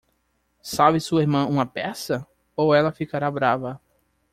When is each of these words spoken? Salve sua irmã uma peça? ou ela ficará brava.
Salve 0.63 0.99
sua 0.99 1.21
irmã 1.21 1.45
uma 1.45 1.63
peça? 1.63 2.25
ou 2.55 2.73
ela 2.73 2.91
ficará 2.91 3.29
brava. 3.29 3.79